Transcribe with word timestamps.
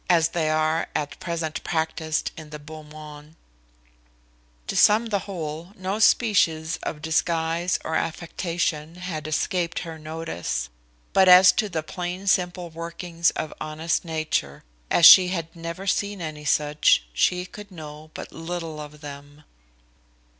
as 0.09 0.29
they 0.29 0.49
are 0.49 0.87
at 0.95 1.19
present 1.19 1.63
practised 1.63 2.31
in 2.35 2.49
the 2.49 2.57
beau 2.57 2.81
monde. 2.81 3.35
To 4.65 4.75
sum 4.75 5.05
the 5.05 5.19
whole, 5.29 5.73
no 5.77 5.99
species 5.99 6.77
of 6.81 7.03
disguise 7.03 7.77
or 7.85 7.93
affectation 7.93 8.95
had 8.95 9.27
escaped 9.27 9.77
her 9.81 9.99
notice; 9.99 10.69
but 11.13 11.29
as 11.29 11.51
to 11.51 11.69
the 11.69 11.83
plain 11.83 12.25
simple 12.25 12.71
workings 12.71 13.29
of 13.35 13.53
honest 13.61 14.03
nature, 14.03 14.63
as 14.89 15.05
she 15.05 15.27
had 15.27 15.55
never 15.55 15.85
seen 15.85 16.19
any 16.19 16.45
such, 16.45 17.03
she 17.13 17.45
could 17.45 17.69
know 17.69 18.09
but 18.15 18.33
little 18.33 18.79
of 18.81 19.01
them. 19.01 19.43